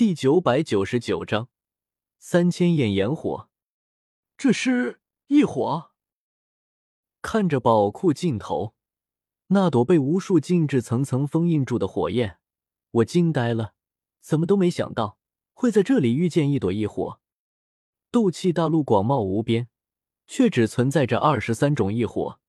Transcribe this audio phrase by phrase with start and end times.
[0.00, 1.50] 第九百九十九章
[2.18, 3.50] 三千焰炎火。
[4.38, 5.90] 这是异火。
[7.20, 8.74] 看着宝库尽头
[9.48, 12.38] 那朵被无数禁制层层封印住的火焰，
[12.92, 13.74] 我惊呆了，
[14.22, 15.18] 怎么都没想到
[15.52, 17.20] 会在这里遇见一朵异火。
[18.10, 19.68] 斗气大陆广袤无边，
[20.26, 22.40] 却只存在着二十三种异火。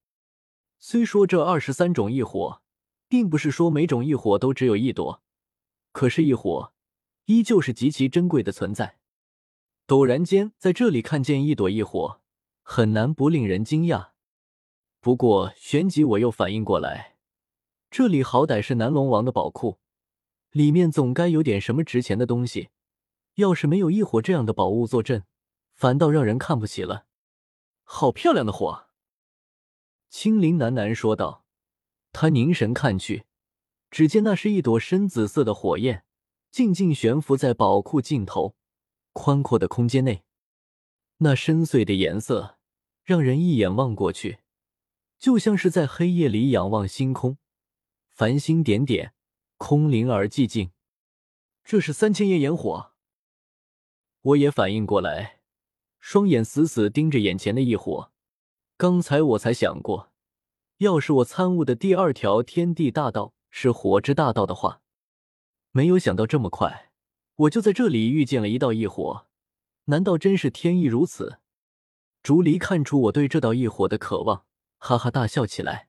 [0.79, 2.61] 虽说这二十三种异火，
[3.09, 5.21] 并不是说每种异火都只有一朵，
[5.91, 6.73] 可是异火
[7.31, 8.97] 依旧是极其珍贵的存在。
[9.87, 12.19] 陡然间在这里看见一朵异火，
[12.61, 14.09] 很难不令人惊讶。
[14.99, 17.15] 不过旋即我又反应过来，
[17.89, 19.79] 这里好歹是南龙王的宝库，
[20.51, 22.69] 里面总该有点什么值钱的东西。
[23.35, 25.23] 要是没有异火这样的宝物坐镇，
[25.73, 27.05] 反倒让人看不起了。
[27.83, 28.87] 好漂亮的火！
[30.09, 31.45] 青灵喃喃说道。
[32.11, 33.23] 他凝神看去，
[33.89, 36.03] 只见那是一朵深紫色的火焰，
[36.51, 38.55] 静静悬浮在宝库尽头
[39.13, 40.23] 宽阔的空间内。
[41.19, 42.57] 那深邃的颜色，
[43.03, 44.39] 让人一眼望过去，
[45.17, 47.37] 就像是在黑夜里仰望星空，
[48.09, 49.13] 繁星点点，
[49.57, 50.71] 空灵而寂静。
[51.63, 52.91] 这是三千焰炎火。
[54.21, 55.39] 我也反应过来。
[55.99, 58.11] 双眼死死盯着眼前的异火，
[58.75, 60.11] 刚才我才想过，
[60.79, 64.81] 要是我参悟的第二条天地大道是火之大道的话，
[65.73, 66.91] 没有想到这么快，
[67.35, 69.27] 我就在这里遇见了一道异火。
[69.85, 71.39] 难道真是天意如此？
[72.21, 74.45] 竹离看出我对这道异火的渴望，
[74.77, 75.87] 哈哈大笑起来。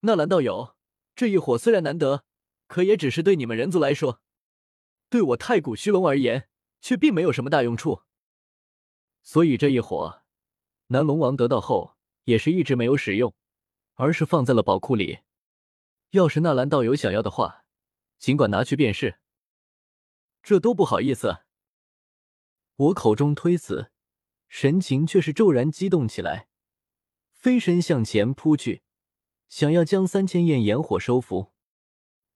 [0.00, 0.74] 纳兰道友，
[1.14, 2.24] 这一火虽然难得，
[2.66, 4.20] 可也只是对你们人族来说，
[5.08, 6.48] 对我太古虚龙而言，
[6.80, 8.02] 却并没有什么大用处。
[9.22, 10.22] 所以这一火，
[10.88, 11.94] 南龙王得到后
[12.24, 13.32] 也是一直没有使用，
[13.94, 15.20] 而是放在了宝库里。
[16.10, 17.64] 要是纳兰道友想要的话，
[18.18, 19.19] 尽管拿去便是。
[20.42, 21.38] 这都不好意思。
[22.76, 23.90] 我口中推辞，
[24.48, 26.48] 神情却是骤然激动起来，
[27.32, 28.82] 飞身向前扑去，
[29.48, 31.52] 想要将三千焰炎火收服。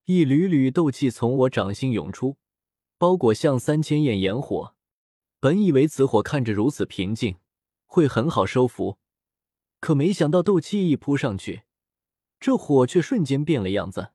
[0.04, 2.36] 一缕缕斗气从我掌心涌出，
[2.98, 4.74] 包裹向三千焰炎火。
[5.40, 7.38] 本以为此火看着如此平静，
[7.86, 8.98] 会很好收服，
[9.80, 11.62] 可没想到斗气一扑上去，
[12.38, 14.12] 这火却瞬间变了样子，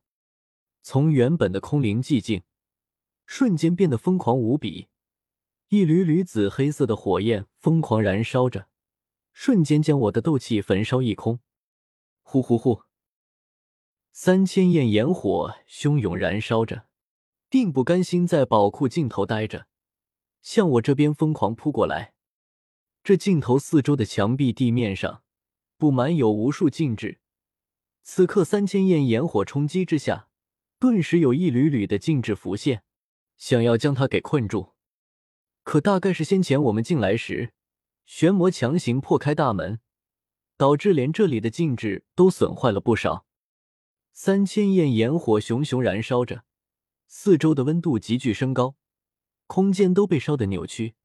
[0.82, 2.44] 从原本的空灵寂静，
[3.32, 4.88] 瞬间变得疯狂无比，
[5.68, 8.68] 一缕缕紫黑色的火焰疯狂燃烧着，
[9.34, 11.40] 瞬间将我的斗气焚烧一空。
[12.24, 12.82] 呼呼呼，
[14.12, 16.88] 三千焰炎火汹涌燃烧着，
[17.50, 19.68] 并不甘心在宝库尽头待着。
[20.42, 22.16] 向我这边疯狂扑过来，
[23.04, 25.22] 这镜头四周的墙壁、地面上
[25.78, 27.20] 布满有无数禁制。
[28.02, 30.30] 此刻三千焰炎火冲击之下，
[30.80, 32.82] 顿时有一缕缕的禁制浮现，
[33.40, 34.76] 想要将他给困住。
[35.64, 37.54] 可大概是先前我们进来时，
[38.06, 39.80] 玄魔强行破开大门，
[40.58, 43.26] 导致连这里的禁制都损坏了不少。
[44.12, 46.44] 三千焰炎火熊熊燃烧着，
[47.08, 48.76] 四周的温度急剧升高。
[49.48, 50.96] 空间都被烧得扭曲，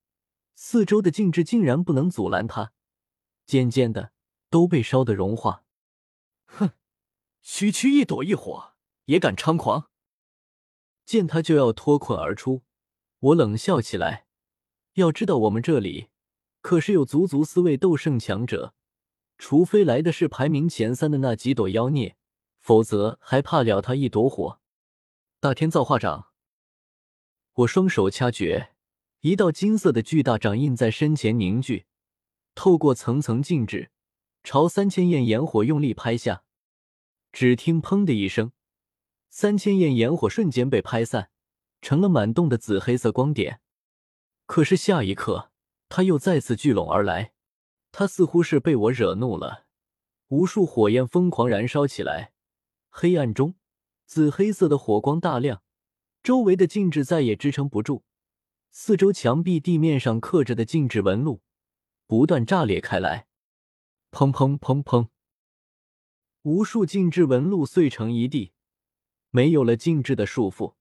[0.54, 2.72] 四周的禁制竟然不能阻拦它，
[3.46, 4.12] 渐渐的
[4.50, 5.64] 都被烧得融化。
[6.44, 6.72] 哼，
[7.42, 8.74] 区区一朵异火
[9.06, 9.90] 也敢猖狂！
[11.04, 12.62] 见他就要脱困而出，
[13.20, 14.26] 我冷笑起来。
[14.94, 16.08] 要知道我们这里
[16.60, 18.74] 可是有足足四位斗圣强者，
[19.38, 22.16] 除非来的是排名前三的那几朵妖孽，
[22.60, 24.60] 否则还怕了他一朵火？
[25.40, 26.28] 大天造化掌。
[27.52, 28.70] 我双手掐诀，
[29.20, 31.86] 一道金色的巨大掌印在身前凝聚，
[32.54, 33.90] 透过层层禁制，
[34.42, 36.44] 朝三千焰炎火用力拍下。
[37.32, 38.52] 只听“砰”的一声，
[39.36, 41.28] 三千焰炎火瞬间被拍散，
[41.82, 43.60] 成了满洞的紫黑色光点。
[44.46, 45.50] 可是下一刻，
[45.88, 47.32] 他又再次聚拢而来。
[47.90, 49.66] 他似乎是被我惹怒了，
[50.28, 52.32] 无数火焰疯狂燃烧起来。
[52.90, 53.56] 黑暗中，
[54.06, 55.64] 紫黑色的火光大亮。
[56.22, 58.04] 周围的禁制再也支撑不住，
[58.70, 61.42] 四周墙壁、地面上刻着的禁制纹路
[62.06, 63.26] 不断炸裂开来，
[64.12, 65.08] 砰砰砰砰，
[66.42, 68.52] 无数禁制纹路碎成一地，
[69.34, 70.74] 没有了禁制的束缚，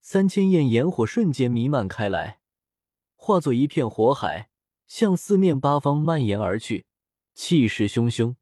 [0.00, 2.40] 三千焰炎火瞬间弥漫开来，
[3.14, 4.50] 化作一片火海，
[4.88, 6.86] 向四面八方蔓延而去，
[7.36, 8.34] 气势汹汹。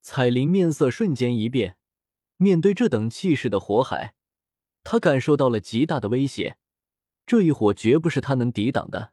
[0.00, 1.76] 彩铃面色瞬间一变，
[2.36, 4.16] 面对这等气势的火海。
[4.82, 6.58] 他感受到了极大的威胁，
[7.24, 9.12] 这一火绝不是他能抵挡的。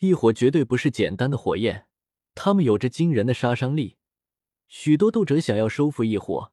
[0.00, 1.86] 一火绝对不是简单的火焰，
[2.34, 3.98] 它们有着惊人的杀伤力。
[4.66, 6.52] 许多斗者想要收复一火，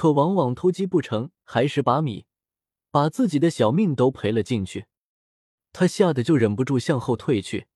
[0.00, 2.24] 可往往偷鸡不成还蚀把米，
[2.90, 4.86] 把自己的小命都赔了进去。
[5.74, 7.66] 他吓得就忍不住向后退去，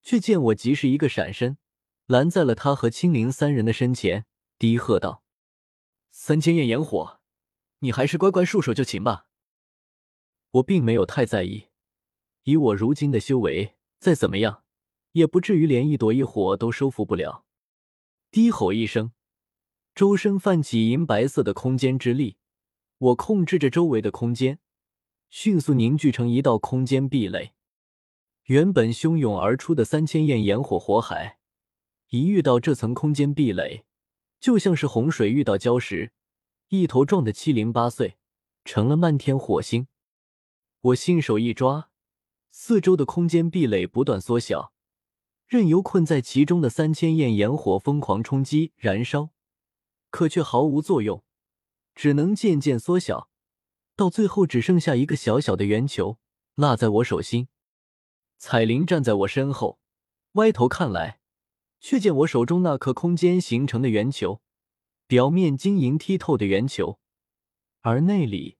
[0.00, 1.58] 却见我及时一个闪身，
[2.06, 4.24] 拦在了他和青灵三人的身前，
[4.58, 5.22] 低喝道
[6.10, 7.20] ：“三千焰炎火，
[7.80, 9.26] 你还是乖乖束手就擒吧。”
[10.52, 11.66] 我并没有太在意，
[12.44, 14.64] 以我如今的修为，再怎么样
[15.12, 17.44] 也不至于连一朵异火都收服不了。
[18.30, 19.12] 低吼一声，
[19.94, 22.36] 周身泛起银白色的空间之力，
[22.98, 24.58] 我控制着周围的空间。
[25.28, 27.52] 迅速凝聚成一道空间壁垒。
[28.46, 31.38] 原本汹涌而出的三千焰炎火火海，
[32.08, 33.84] 一遇到这层空间壁垒，
[34.40, 36.12] 就像是洪水遇到礁石，
[36.68, 38.16] 一头撞得七零八碎，
[38.64, 39.86] 成了漫天火星。
[40.80, 41.90] 我信手一抓，
[42.50, 44.72] 四周的空间壁垒不断缩小，
[45.46, 49.30] 任由困在其中的三千焰炎火疯狂冲击燃烧，
[50.10, 51.24] 可却毫无作用，
[51.94, 53.28] 只能渐渐缩小。
[53.96, 56.18] 到最后只剩下一个小小的圆球
[56.54, 57.48] 落在我手心，
[58.38, 59.78] 彩铃站在我身后，
[60.32, 61.20] 歪头看来，
[61.80, 64.40] 却见我手中那颗空间形成的圆球，
[65.06, 66.98] 表面晶莹剔透的圆球，
[67.82, 68.56] 而内里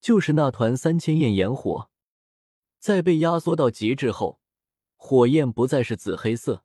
[0.00, 1.90] 就是那团三千焰炎火。
[2.78, 4.40] 在被压缩到极致后，
[4.96, 6.64] 火焰不再是紫黑色，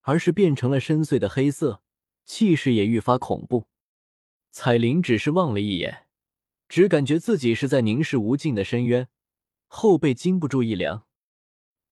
[0.00, 1.82] 而是变成了深邃的黑色，
[2.28, 3.64] 气势也愈发恐怖。
[4.52, 6.04] 彩铃只是望了一眼。
[6.68, 9.08] 只感觉自己是在凝视无尽的深渊，
[9.68, 11.06] 后背禁不住一凉。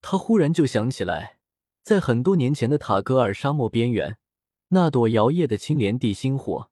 [0.03, 1.39] 他忽然就想起来，
[1.83, 4.19] 在很多年前的塔格尔沙漠边缘，
[4.69, 6.71] 那朵摇曳的青莲地心火。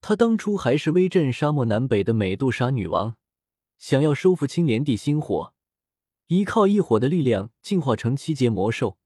[0.00, 3.16] 他当初还是威震沙漠南北的美杜莎女王，
[3.78, 5.52] 想要收服青莲地心火，
[6.28, 8.96] 依靠异火的力量进化成七阶魔兽，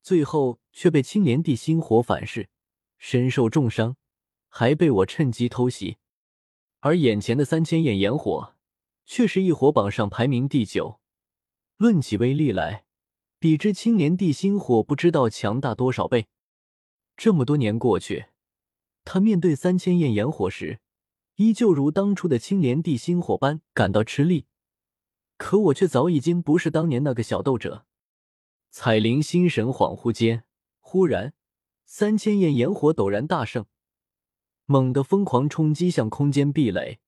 [0.00, 2.48] 最后却被青莲地心火反噬，
[3.04, 3.96] 身受重伤，
[4.48, 5.96] 还被我趁机偷袭。
[6.78, 8.54] 而眼前的三千焰炎火，
[9.04, 11.00] 却是异火榜上排名第九。
[11.78, 12.84] 论起威力来，
[13.40, 16.28] 比之青莲地心火不知道强大多少倍。
[17.16, 18.26] 这么多年过去，
[19.04, 20.78] 他面对三千焰炎火时，
[21.34, 24.46] 依旧如当初的青莲地心火般感到吃力。
[25.36, 27.84] 可我却早已经不是当年那个小斗者。
[28.70, 30.44] 彩铃心神恍惚间，
[30.78, 31.34] 忽然，
[31.94, 33.66] 三千焰炎火陡然大盛。
[34.64, 37.00] 猛地疯狂冲击向空间壁垒，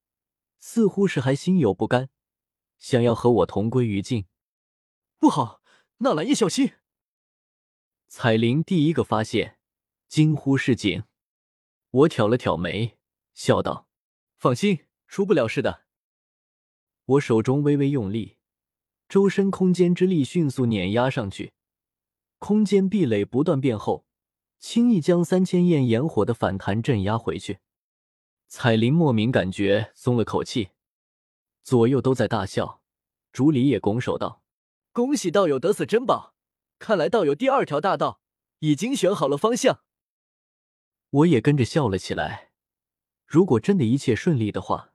[0.58, 2.10] 似乎是还心有不甘，
[2.76, 4.26] 想要和我同归于尽。
[5.18, 5.62] 不好，
[5.96, 6.72] 纳兰叶小心！
[8.08, 9.58] 彩铃第一个发现，
[10.06, 11.04] 惊呼示警。
[11.90, 12.98] 我挑了挑眉，
[13.32, 13.88] 笑道
[14.36, 15.84] ：“放心，出不了事的。”
[17.16, 18.36] 我手中微微用力，
[19.08, 21.54] 周身空间之力迅速碾压上去，
[22.38, 24.04] 空间壁垒不断变厚。
[24.66, 27.58] 轻易将三千焰炎火的反弹镇压回去，
[28.48, 30.70] 彩铃莫名感觉松了口气，
[31.62, 32.80] 左右都在大笑。
[33.30, 34.42] 竹里也拱手道
[34.90, 36.34] ：“恭喜道友得此珍宝，
[36.78, 38.22] 看来道友第二条大道
[38.60, 39.84] 已经选好了方向。”
[41.10, 42.52] 我也跟着笑了起来。
[43.26, 44.93] 如果真的一切顺利的话。